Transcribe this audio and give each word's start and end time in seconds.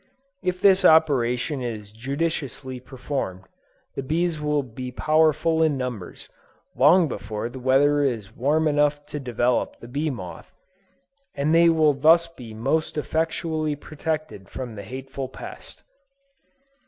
If 0.41 0.59
this 0.59 0.83
operation 0.83 1.61
is 1.61 1.91
judiciously 1.91 2.79
performed, 2.79 3.43
the 3.93 4.01
bees 4.01 4.41
will 4.41 4.63
be 4.63 4.89
powerful 4.91 5.61
in 5.61 5.77
numbers, 5.77 6.27
long 6.75 7.07
before 7.07 7.49
the 7.49 7.59
weather 7.59 8.01
is 8.01 8.35
warm 8.35 8.67
enough 8.67 9.05
to 9.05 9.19
develop 9.19 9.77
the 9.79 9.87
bee 9.87 10.09
moth, 10.09 10.51
and 11.35 11.53
they 11.53 11.69
will 11.69 11.93
thus 11.93 12.25
be 12.25 12.51
most 12.51 12.97
effectually 12.97 13.75
protected 13.75 14.49
from 14.49 14.73
the 14.73 14.81
hateful 14.81 15.29
pest. 15.29 15.83